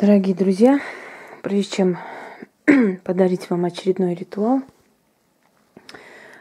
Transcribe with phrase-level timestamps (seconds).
[0.00, 0.80] Дорогие друзья,
[1.42, 1.98] прежде чем
[3.04, 4.62] подарить вам очередной ритуал,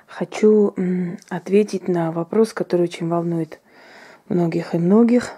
[0.07, 0.73] хочу
[1.27, 3.59] ответить на вопрос, который очень волнует
[4.29, 5.33] многих и многих.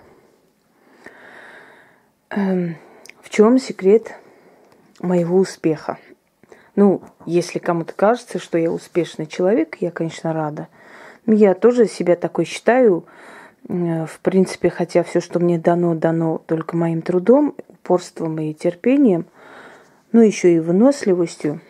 [2.29, 2.77] Эм,
[3.23, 4.13] в чем секрет
[4.99, 5.97] моего успеха?
[6.75, 10.67] Ну, если кому-то кажется, что я успешный человек, я, конечно, рада.
[11.25, 13.03] Я тоже себя такой считаю.
[13.67, 19.25] В принципе, хотя все, что мне дано, дано только моим трудом, упорством и терпением,
[20.11, 21.61] ну еще и выносливостью.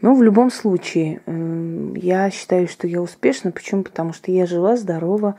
[0.00, 1.20] Но в любом случае,
[1.96, 3.52] я считаю, что я успешна.
[3.52, 3.82] Почему?
[3.82, 5.36] Потому что я жива, здорова,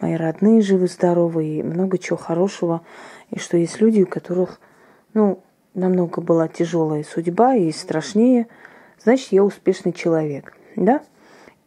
[0.00, 2.80] мои родные живы, здоровы, и много чего хорошего.
[3.30, 4.60] И что есть люди, у которых,
[5.12, 5.42] ну,
[5.74, 8.46] намного была тяжелая судьба и страшнее.
[9.02, 11.02] Значит, я успешный человек, да?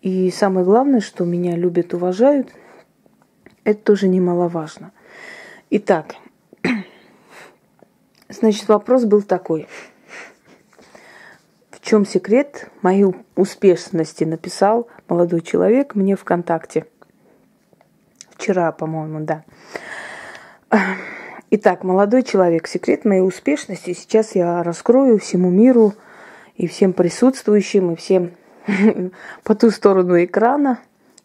[0.01, 2.49] И самое главное, что меня любят, уважают,
[3.69, 4.91] это тоже немаловажно.
[5.69, 6.15] Итак,
[8.29, 9.67] Значит, вопрос был такой.
[11.71, 14.23] В чем секрет моей успешности?
[14.23, 16.85] Написал молодой человек мне ВКонтакте.
[18.29, 19.43] Вчера, по-моему, да.
[21.49, 25.95] Итак, молодой человек, секрет моей успешности сейчас я раскрою всему миру
[26.55, 28.31] и всем присутствующим, и всем
[29.43, 30.77] по ту сторону экрана.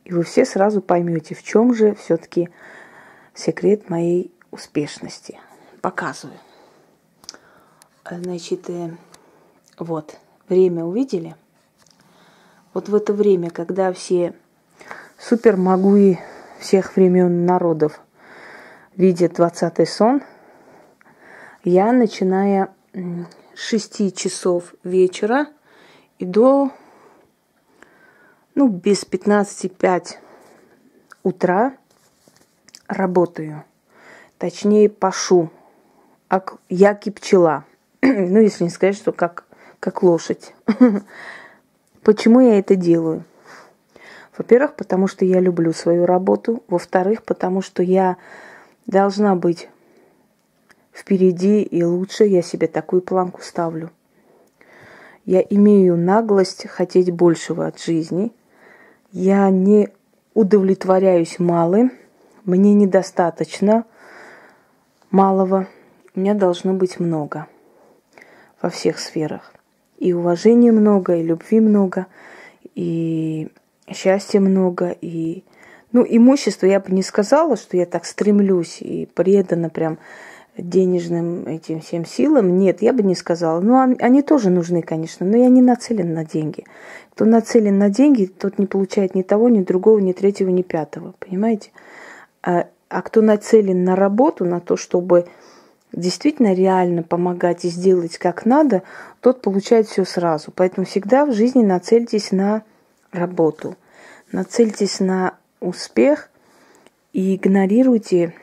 [0.05, 2.51] И вы все сразу поймете, в чем же все-таки
[3.35, 5.39] секрет моей успешности.
[5.81, 6.39] Показываю.
[8.09, 8.91] Значит, э,
[9.79, 10.17] вот,
[10.49, 11.35] время увидели.
[12.75, 14.35] Вот в это время, когда все
[15.19, 16.21] супермагуи
[16.59, 18.01] всех времен народов
[18.97, 20.23] видят двадцатый сон,
[21.65, 22.75] я, начиная
[23.55, 25.47] с 6 часов вечера
[26.19, 26.71] и до,
[28.55, 30.17] ну, без 15-5
[31.23, 31.75] утра
[32.87, 33.65] работаю.
[34.39, 35.51] Точнее, пашу.
[36.69, 37.65] Я пчела
[38.03, 39.45] ну, если не сказать, что как,
[39.81, 40.55] как лошадь.
[42.03, 43.25] Почему я это делаю?
[44.37, 46.63] Во-первых, потому что я люблю свою работу.
[46.69, 48.17] Во-вторых, потому что я
[48.87, 49.69] должна быть
[50.93, 52.25] впереди и лучше.
[52.25, 53.91] Я себе такую планку ставлю.
[55.25, 58.33] Я имею наглость хотеть большего от жизни.
[59.17, 59.91] Я не
[60.35, 61.93] удовлетворяюсь малым.
[62.45, 63.85] Мне недостаточно
[65.13, 65.69] малого.
[66.17, 67.47] У меня должно быть много
[68.61, 69.55] во всех сферах.
[69.99, 72.09] И уважения много, и любви много,
[72.75, 73.53] и
[73.89, 75.45] счастья много, и
[75.93, 79.99] ну, имущество я бы не сказала, что я так стремлюсь и предана прям
[80.57, 82.59] денежным этим всем силам.
[82.59, 83.61] Нет, я бы не сказала.
[83.61, 86.65] Ну, они, тоже нужны, конечно, но я не нацелен на деньги.
[87.13, 91.15] Кто нацелен на деньги, тот не получает ни того, ни другого, ни третьего, ни пятого.
[91.19, 91.71] Понимаете?
[92.43, 95.27] А, а кто нацелен на работу, на то, чтобы
[95.93, 98.83] действительно реально помогать и сделать как надо,
[99.21, 100.53] тот получает все сразу.
[100.55, 102.63] Поэтому всегда в жизни нацельтесь на
[103.13, 103.77] работу,
[104.33, 106.31] нацельтесь на успех
[107.13, 108.35] и игнорируйте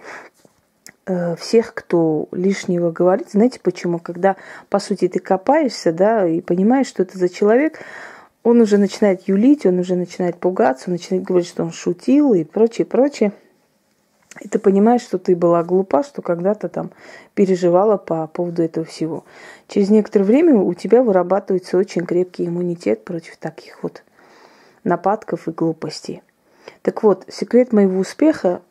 [1.37, 3.31] всех, кто лишнего говорит.
[3.31, 3.99] Знаете почему?
[3.99, 4.35] Когда,
[4.69, 7.79] по сути, ты копаешься, да, и понимаешь, что это за человек,
[8.43, 12.43] он уже начинает юлить, он уже начинает пугаться, он начинает говорить, что он шутил и
[12.43, 13.31] прочее, прочее.
[14.39, 16.91] И ты понимаешь, что ты была глупа, что когда-то там
[17.35, 19.25] переживала по поводу этого всего.
[19.67, 24.03] Через некоторое время у тебя вырабатывается очень крепкий иммунитет против таких вот
[24.83, 26.23] нападков и глупостей.
[26.81, 28.61] Так вот, секрет моего успеха,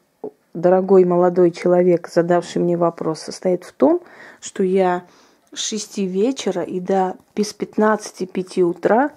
[0.55, 4.03] дорогой молодой человек, задавший мне вопрос, состоит в том,
[4.41, 5.05] что я
[5.53, 9.11] с 6 вечера и до без 15-5 утра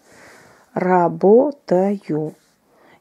[0.73, 2.33] работаю.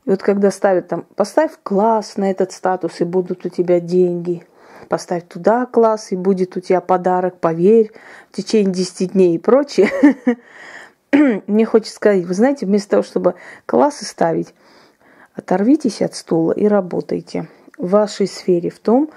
[0.05, 4.45] И вот когда ставят там, поставь класс на этот статус, и будут у тебя деньги.
[4.89, 7.93] Поставь туда класс, и будет у тебя подарок, поверь,
[8.31, 9.89] в течение 10 дней и прочее.
[11.47, 14.55] Мне хочется сказать, вы знаете, вместо того, чтобы классы ставить,
[15.35, 17.49] оторвитесь от стула и работайте
[17.83, 19.11] в вашей сфере, в том,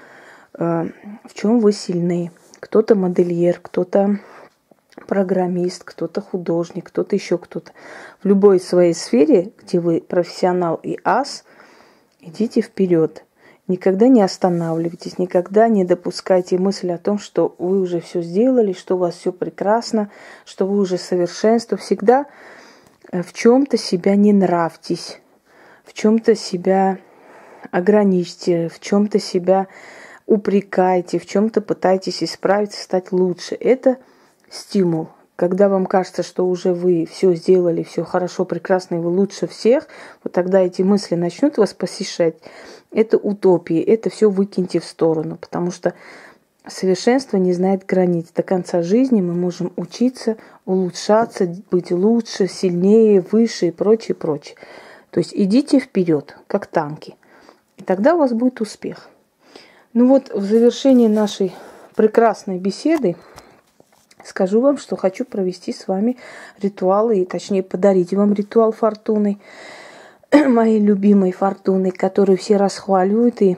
[0.58, 0.86] э,
[1.24, 2.32] в чем вы сильны.
[2.58, 4.18] Кто-то модельер, кто-то
[5.06, 7.70] программист, кто-то художник, кто-то еще кто-то.
[8.22, 11.44] В любой своей сфере, где вы профессионал и ас,
[12.20, 13.24] идите вперед.
[13.68, 18.96] Никогда не останавливайтесь, никогда не допускайте мысли о том, что вы уже все сделали, что
[18.96, 20.10] у вас все прекрасно,
[20.44, 21.78] что вы уже совершенство.
[21.78, 22.26] Всегда
[23.12, 25.20] э, в чем-то себя не нравьтесь,
[25.84, 26.98] в чем-то себя
[27.76, 29.66] ограничьте, в чем-то себя
[30.26, 33.54] упрекайте, в чем-то пытайтесь исправиться, стать лучше.
[33.54, 33.98] Это–
[34.50, 35.08] стимул.
[35.36, 39.86] Когда вам кажется, что уже вы все сделали, все хорошо, прекрасно, и вы лучше всех,
[40.24, 42.36] вот тогда эти мысли начнут вас посещать.
[42.90, 45.92] Это утопии, это все выкиньте в сторону, потому что
[46.66, 48.28] совершенство не знает границ.
[48.34, 54.56] До конца жизни мы можем учиться, улучшаться, быть лучше, сильнее, выше и прочее, прочее.
[55.10, 57.16] То есть идите вперед, как танки.
[57.76, 59.08] И тогда у вас будет успех.
[59.92, 61.54] Ну вот, в завершении нашей
[61.94, 63.16] прекрасной беседы
[64.24, 66.16] скажу вам, что хочу провести с вами
[66.60, 69.38] ритуалы, и точнее подарить вам ритуал фортуны,
[70.48, 73.40] моей любимой фортуны, которую все расхваливают.
[73.42, 73.56] И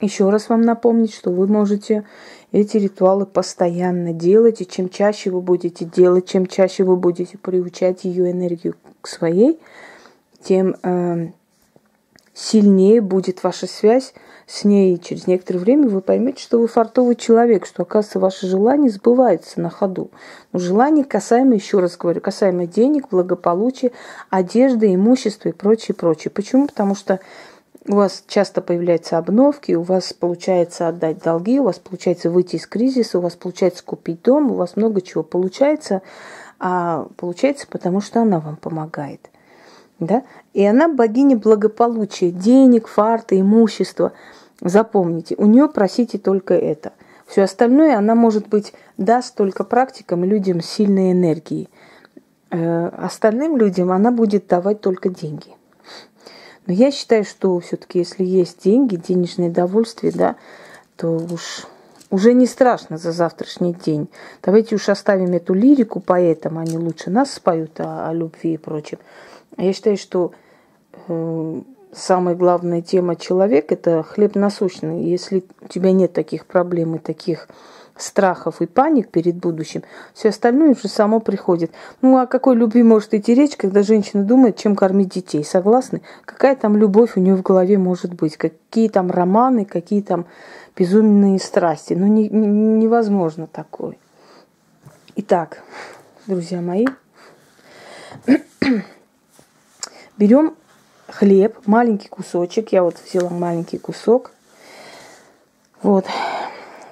[0.00, 2.04] еще раз вам напомнить, что вы можете
[2.50, 8.04] эти ритуалы постоянно делать, и чем чаще вы будете делать, чем чаще вы будете приучать
[8.04, 9.58] ее энергию к своей,
[10.42, 11.28] тем э,
[12.34, 14.14] сильнее будет ваша связь
[14.46, 14.94] с ней.
[14.94, 19.60] И через некоторое время вы поймете, что вы фартовый человек, что, оказывается, ваше желание сбывается
[19.60, 20.10] на ходу.
[20.52, 23.92] Но желание касаемо, еще раз говорю, касаемо денег, благополучия,
[24.30, 26.30] одежды, имущества и прочее, прочее.
[26.30, 26.66] Почему?
[26.66, 27.20] Потому что
[27.88, 32.66] у вас часто появляются обновки, у вас получается отдать долги, у вас получается выйти из
[32.66, 36.02] кризиса, у вас получается купить дом, у вас много чего получается,
[36.60, 39.31] а получается потому, что она вам помогает.
[40.02, 40.24] Да?
[40.52, 44.12] И она богиня благополучия, денег, фарта, имущества.
[44.60, 46.92] Запомните, у нее просите только это.
[47.26, 51.68] Все остальное она, может быть, даст только практикам людям сильной энергии.
[52.50, 55.54] Э, остальным людям она будет давать только деньги.
[56.66, 60.34] Но я считаю, что все-таки, если есть деньги, денежное довольствие, да,
[60.96, 61.66] то уж
[62.10, 64.08] уже не страшно за завтрашний день.
[64.42, 68.98] Давайте уж оставим эту лирику поэтам, они лучше нас споют о, о любви и прочем.
[69.56, 70.32] Я считаю, что
[71.08, 71.60] э,
[71.92, 75.04] самая главная тема человека– это хлеб насущный.
[75.04, 77.48] Если у тебя нет таких проблем и таких
[77.96, 79.82] страхов и паник перед будущим,
[80.14, 81.72] все остальное уже само приходит.
[82.00, 85.44] Ну, о какой любви может идти речь, когда женщина думает, чем кормить детей?
[85.44, 86.02] Согласны?
[86.24, 88.36] Какая там любовь у нее в голове может быть?
[88.36, 90.26] Какие там романы, какие там
[90.76, 91.94] безумные страсти?
[91.94, 93.96] Ну, не, не, невозможно такое.
[95.14, 95.62] Итак,
[96.26, 96.86] друзья мои,
[100.18, 100.54] Берем
[101.08, 102.72] хлеб, маленький кусочек.
[102.72, 104.32] Я вот взяла маленький кусок.
[105.82, 106.06] Вот.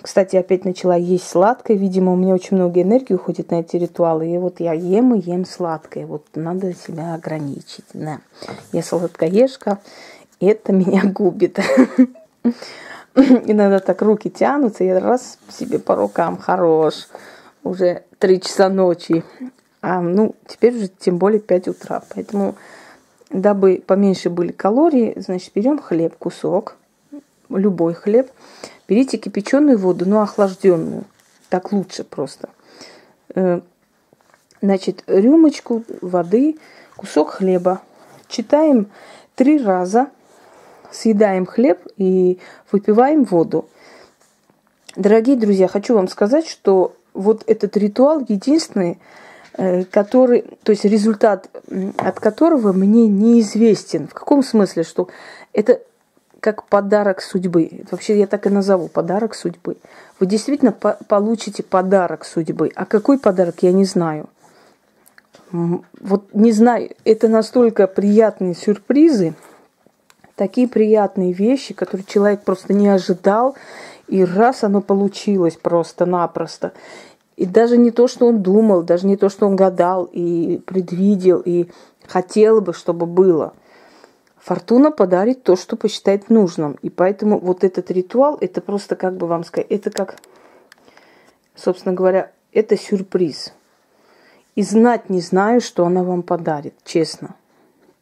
[0.03, 1.77] Кстати, опять начала есть сладкое.
[1.77, 4.29] Видимо, у меня очень много энергии уходит на эти ритуалы.
[4.29, 6.07] И вот я ем и ем сладкое.
[6.07, 7.85] Вот надо себя ограничить.
[7.93, 8.21] Да.
[8.73, 9.79] Я сладкоежка.
[10.41, 11.59] Это меня губит.
[13.15, 17.09] Иногда так руки тянутся, я раз себе по рукам хорош.
[17.63, 19.25] Уже три часа ночи.
[19.83, 22.03] А ну, теперь уже тем более 5 утра.
[22.15, 22.55] Поэтому
[23.31, 26.77] Дабы поменьше были калории, значит, берем хлеб, кусок,
[27.49, 28.31] любой хлеб.
[28.89, 31.05] Берите кипяченую воду, но охлажденную.
[31.49, 32.49] Так лучше просто.
[33.35, 33.61] Э,
[34.61, 36.59] значит, рюмочку воды,
[36.97, 37.83] кусок хлеба.
[38.29, 38.89] Читаем
[39.37, 40.09] три раза,
[40.91, 42.39] съедаем хлеб и
[42.73, 43.69] выпиваем воду.
[44.97, 48.99] Дорогие друзья, хочу вам сказать, что вот этот ритуал единственный,
[49.91, 51.49] который, то есть результат
[51.99, 54.09] от которого мне неизвестен.
[54.09, 55.09] В каком смысле, что
[55.53, 55.81] это
[56.41, 57.83] как подарок судьбы.
[57.91, 59.77] Вообще я так и назову подарок судьбы.
[60.19, 62.71] Вы действительно по получите подарок судьбы.
[62.75, 64.29] А какой подарок, я не знаю.
[65.53, 69.35] Вот не знаю, это настолько приятные сюрпризы,
[70.37, 73.57] такие приятные вещи, которые человек просто не ожидал,
[74.07, 76.73] и раз оно получилось просто-напросто.
[77.41, 81.41] И даже не то, что он думал, даже не то, что он гадал и предвидел,
[81.43, 81.71] и
[82.07, 83.55] хотел бы, чтобы было.
[84.37, 86.77] Фортуна подарит то, что посчитает нужным.
[86.83, 90.17] И поэтому вот этот ритуал, это просто, как бы вам сказать, это как,
[91.55, 93.55] собственно говоря, это сюрприз.
[94.55, 97.37] И знать не знаю, что она вам подарит, честно.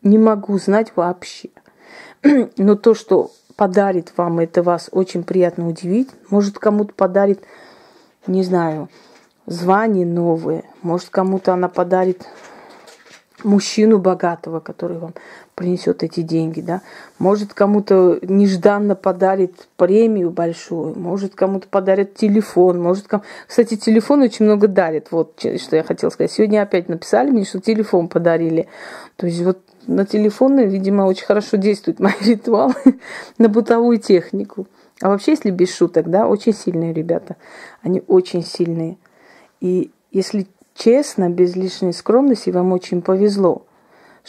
[0.02, 1.50] Не могу знать вообще.
[2.56, 6.10] Но то, что подарит вам, это вас очень приятно удивить.
[6.28, 7.44] Может, кому-то подарит,
[8.26, 8.88] не знаю,
[9.48, 10.64] звания новые.
[10.82, 12.26] Может, кому-то она подарит
[13.44, 15.14] мужчину богатого, который вам
[15.54, 16.82] принесет эти деньги, да.
[17.18, 23.22] Может, кому-то нежданно подарит премию большую, может, кому-то подарит телефон, может, кому...
[23.46, 26.32] Кстати, телефон очень много дарит, вот что я хотела сказать.
[26.32, 28.68] Сегодня опять написали мне, что телефон подарили.
[29.16, 32.72] То есть вот на телефоны, видимо, очень хорошо действует мой ритуал
[33.38, 34.66] на бытовую технику.
[35.00, 37.36] А вообще, если без шуток, да, очень сильные ребята.
[37.82, 38.96] Они очень сильные.
[39.60, 43.62] И если честно, без лишней скромности, вам очень повезло,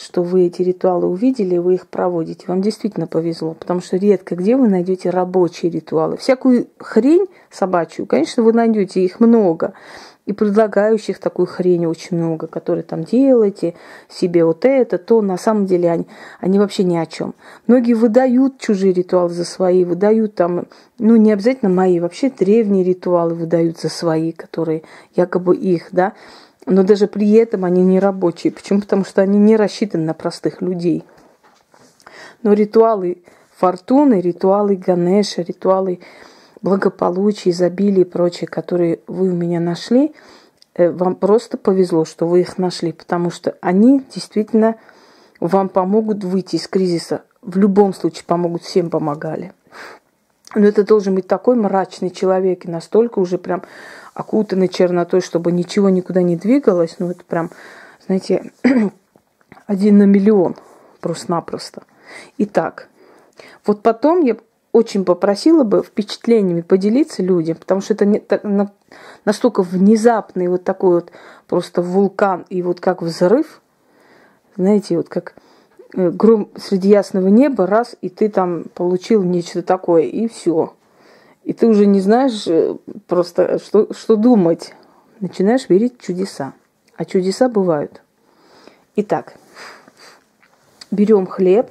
[0.00, 2.44] что вы эти ритуалы увидели, вы их проводите.
[2.46, 6.16] Вам действительно повезло, потому что редко где вы найдете рабочие ритуалы.
[6.16, 9.74] Всякую хрень собачью, конечно, вы найдете, их много.
[10.26, 13.74] И предлагающих такую хрень очень много, которые там делаете
[14.08, 16.06] себе вот это, то на самом деле они,
[16.38, 17.34] они вообще ни о чем.
[17.66, 20.66] Многие выдают чужие ритуалы за свои, выдают там,
[20.98, 24.82] ну не обязательно мои, вообще древние ритуалы выдают за свои, которые
[25.16, 26.12] якобы их, да
[26.70, 28.52] но даже при этом они не рабочие.
[28.52, 28.80] Почему?
[28.80, 31.04] Потому что они не рассчитаны на простых людей.
[32.44, 33.18] Но ритуалы
[33.56, 35.98] фортуны, ритуалы Ганеша, ритуалы
[36.62, 40.14] благополучия, изобилия и прочее, которые вы у меня нашли,
[40.74, 44.76] э, вам просто повезло, что вы их нашли, потому что они действительно
[45.40, 47.22] вам помогут выйти из кризиса.
[47.42, 49.52] В любом случае помогут, всем помогали.
[50.54, 53.62] Но это должен быть такой мрачный человек и настолько уже прям
[54.14, 56.96] окутаны чернотой, чтобы ничего никуда не двигалось.
[56.98, 57.50] Ну, это прям,
[58.06, 58.52] знаете,
[59.66, 60.56] один на миллион
[61.00, 61.82] просто-напросто.
[62.38, 62.88] Итак,
[63.64, 64.36] вот потом я
[64.72, 68.70] очень попросила бы впечатлениями поделиться людям, потому что это не, так, на,
[69.24, 71.12] настолько внезапный вот такой вот
[71.48, 73.60] просто вулкан и вот как взрыв,
[74.56, 75.34] знаете, вот как
[75.96, 80.74] э, гром среди ясного неба, раз, и ты там получил нечто такое, и все.
[81.44, 84.74] И ты уже не знаешь э, просто, что, что думать.
[85.20, 86.54] Начинаешь верить в чудеса.
[86.96, 88.02] А чудеса бывают.
[88.96, 89.34] Итак,
[90.90, 91.70] берем хлеб,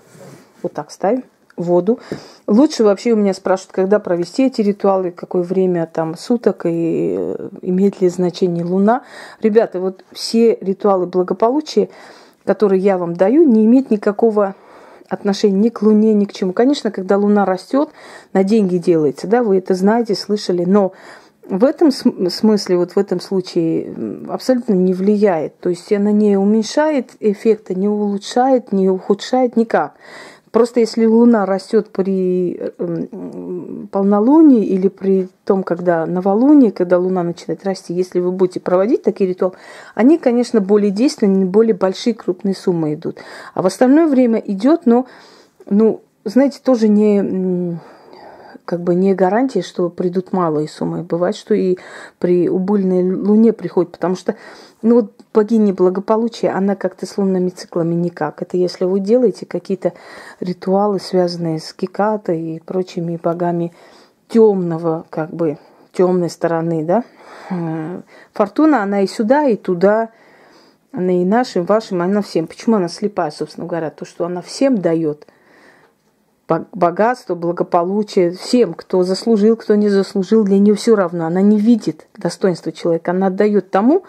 [0.63, 1.23] вот так ставим,
[1.55, 1.99] воду.
[2.47, 7.49] Лучше вообще у меня спрашивают, когда провести эти ритуалы, какое время там суток и э,
[7.61, 9.03] имеет ли значение луна.
[9.41, 11.89] Ребята, вот все ритуалы благополучия,
[12.45, 14.55] которые я вам даю, не имеют никакого
[15.09, 16.53] отношения ни к Луне, ни к чему.
[16.53, 17.89] Конечно, когда Луна растет,
[18.33, 20.93] на деньги делается, да, вы это знаете, слышали, но
[21.49, 23.93] в этом смысле, вот в этом случае
[24.29, 25.59] абсолютно не влияет.
[25.59, 29.95] То есть она не уменьшает эффекта, не улучшает, не ухудшает никак.
[30.51, 37.63] Просто если Луна растет при эм, полнолунии или при том, когда новолуние, когда Луна начинает
[37.63, 39.55] расти, если вы будете проводить такие ритуалы,
[39.93, 43.19] они, конечно, более действенные, более большие крупные суммы идут.
[43.53, 45.05] А в остальное время идет, но,
[45.69, 47.79] ну, знаете, тоже не
[48.69, 51.01] как бы не гарантия, что придут малые суммы.
[51.01, 51.79] Бывает, что и
[52.19, 54.35] при убыльной луне приходит, потому что
[54.83, 58.43] ну вот богиня благополучия, она как-то с лунными циклами никак.
[58.43, 59.93] Это если вы делаете какие-то
[60.39, 63.73] ритуалы, связанные с Кикатой и прочими богами
[64.27, 65.57] темного, как бы,
[65.91, 67.03] темной стороны, да.
[67.49, 68.01] Э,
[68.33, 70.09] фортуна, она и сюда, и туда,
[70.91, 72.45] она и нашим, вашим, она всем.
[72.45, 73.89] Почему она слепая, собственно говоря?
[73.89, 75.25] То, что она всем дает
[76.73, 81.25] богатство, благополучие всем, кто заслужил, кто не заслужил, для нее все равно.
[81.25, 84.03] Она не видит достоинства человека, она отдает тому,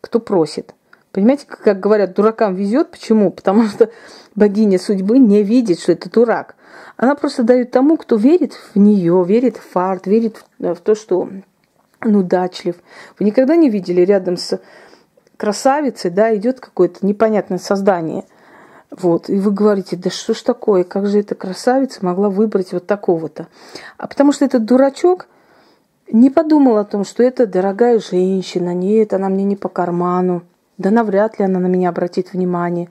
[0.00, 0.74] кто просит.
[1.12, 2.90] Понимаете, как говорят, дуракам везет.
[2.90, 3.30] Почему?
[3.30, 3.90] Потому что
[4.34, 6.54] богиня судьбы не видит, что это дурак.
[6.96, 11.20] Она просто дает тому, кто верит в нее, верит в фарт, верит в то, что
[11.20, 11.44] он
[12.14, 12.76] удачлив.
[13.18, 14.60] Вы никогда не видели рядом с
[15.36, 18.24] красавицей, да, идет какое-то непонятное создание.
[18.90, 22.86] Вот, и вы говорите, да что ж такое, как же эта красавица могла выбрать вот
[22.86, 23.48] такого-то?
[23.98, 25.26] А потому что этот дурачок–
[26.10, 30.42] не подумал о том, что это дорогая женщина, нет, она мне не по карману,
[30.78, 32.88] да навряд ли она на меня обратит внимание,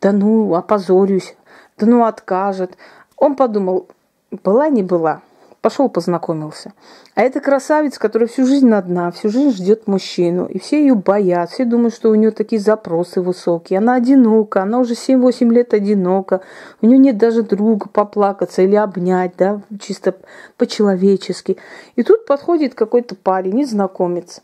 [0.00, 1.36] да ну, опозорюсь,
[1.78, 2.76] да ну, откажет.
[3.16, 3.88] Он подумал,
[4.30, 5.22] была не была,
[5.66, 6.74] пошел познакомился.
[7.16, 10.46] А это красавица, которая всю жизнь одна, всю жизнь ждет мужчину.
[10.46, 13.80] И все ее боятся, все думают, что у нее такие запросы высокие.
[13.80, 16.40] Она одинока, она уже 7-8 лет одинока.
[16.80, 20.14] У нее нет даже друга поплакаться или обнять, да, чисто
[20.56, 21.56] по-человечески.
[21.96, 24.42] И тут подходит какой-то парень, незнакомец.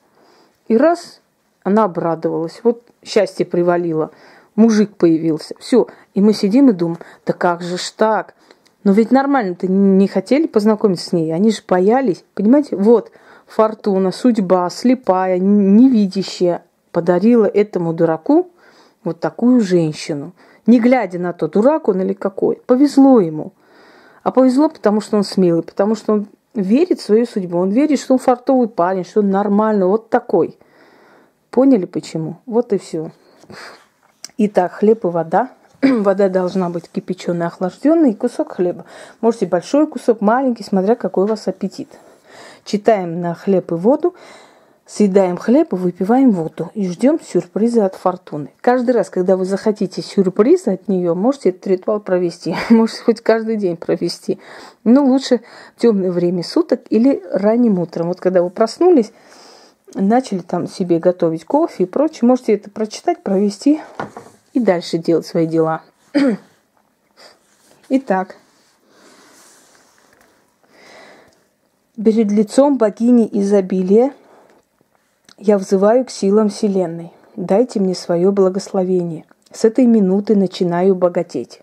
[0.67, 1.21] И раз
[1.63, 4.11] она обрадовалась, вот счастье привалило,
[4.57, 5.55] мужик появился.
[5.61, 8.35] Все, и мы сидим и думаем, да как же ж так?
[8.85, 11.33] Но ведь нормально-то не хотели познакомиться с ней.
[11.33, 12.25] Они же боялись.
[12.35, 13.13] Понимаете, вот
[13.47, 18.51] фортуна, судьба, слепая, невидящая, подарила этому дураку
[19.05, 20.33] вот такую женщину.
[20.67, 22.57] Не глядя на то, дурак он или какой.
[22.67, 23.53] Повезло ему.
[24.23, 27.59] А повезло, потому что он смелый, потому что он верит в свою судьбу.
[27.59, 30.59] Он верит, что он фартовый парень, что он нормальный, вот такой.
[31.51, 32.39] Поняли почему?
[32.47, 33.11] Вот и все.
[34.39, 35.51] Итак, хлеб и вода–
[36.03, 38.85] Вода должна быть кипяченая, охлажденная и кусок хлеба.
[39.21, 41.89] Можете большой кусок, маленький, смотря какой у вас аппетит.
[42.65, 44.15] Читаем на хлеб и воду,
[44.87, 46.71] съедаем хлеб и выпиваем воду.
[46.75, 48.51] И ждем сюрприза от фортуны.
[48.61, 52.55] Каждый раз, когда вы захотите сюрприза от нее, можете этот ритуал провести.
[52.71, 54.39] Можете хоть каждый день провести.
[54.85, 55.41] Но лучше
[55.77, 58.07] в темное время суток или ранним утром.
[58.07, 59.13] Вот когда вы проснулись,
[59.95, 63.81] начали там себе готовить кофе и прочее, можете это прочитать, провести
[64.53, 65.83] и дальше делать свои дела.
[67.89, 68.37] Итак,
[71.97, 74.13] перед лицом богини изобилия
[75.39, 77.13] я взываю к силам Вселенной.
[77.37, 79.25] Дайте мне свое благословение.
[79.51, 81.63] С этой минуты начинаю богатеть.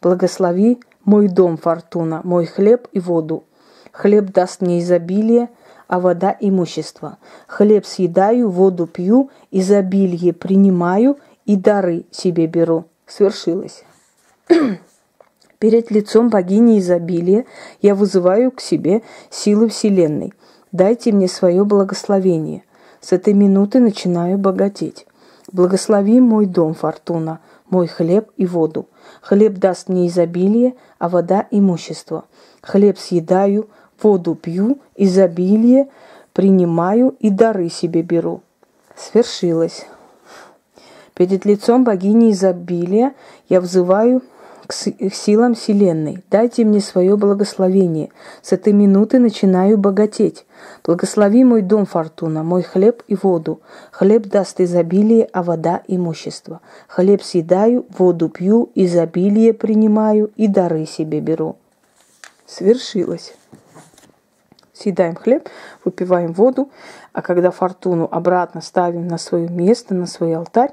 [0.00, 3.44] Благослови мой дом, Фортуна, мой хлеб и воду.
[3.92, 5.48] Хлеб даст мне изобилие,
[5.86, 7.16] а вода– имущество.
[7.46, 11.18] Хлеб съедаю, воду пью, изобилие принимаю
[11.48, 12.84] и дары себе беру.
[13.06, 13.82] Свершилось.
[15.58, 17.46] Перед лицом богини изобилия
[17.80, 20.34] я вызываю к себе силы Вселенной.
[20.72, 22.64] Дайте мне свое благословение.
[23.00, 25.06] С этой минуты начинаю богатеть.
[25.50, 27.40] Благослови мой дом, Фортуна,
[27.70, 28.86] мой хлеб и воду.
[29.22, 32.26] Хлеб даст мне изобилие, а вода– имущество.
[32.60, 33.70] Хлеб съедаю,
[34.02, 35.88] воду пью, изобилие
[36.34, 38.42] принимаю и дары себе беру.
[38.94, 39.86] Свершилось.
[41.18, 43.12] Перед лицом богини изобилия
[43.48, 44.22] я взываю
[44.68, 46.22] к силам Вселенной.
[46.30, 48.10] Дайте мне свое благословение.
[48.40, 50.46] С этой минуты начинаю богатеть.
[50.84, 53.60] Благослови мой дом, Фортуна, мой хлеб и воду.
[53.90, 56.60] Хлеб даст изобилие, а вода– имущество.
[56.86, 61.56] Хлеб съедаю, воду пью, изобилие принимаю и дары себе беру.
[62.46, 63.34] Свершилось.
[64.78, 65.48] Съедаем хлеб,
[65.84, 66.70] выпиваем воду,
[67.12, 70.72] а когда фортуну обратно ставим на свое место, на свой алтарь,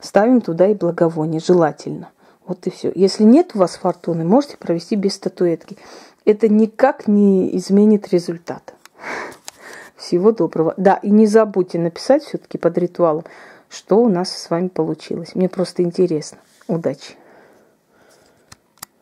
[0.00, 2.10] ставим туда и благовоние, желательно–
[2.46, 2.92] вот и все.
[2.94, 5.76] Если нет у вас фортуны, можете провести без статуэтки.
[6.24, 8.74] Это никак не изменит результат.
[9.96, 10.74] Всего доброго.
[10.76, 13.24] Да, и не забудьте написать все-таки под ритуалом,
[13.68, 15.34] что у нас с вами получилось.
[15.34, 16.38] Мне просто интересно.
[16.66, 17.14] Удачи.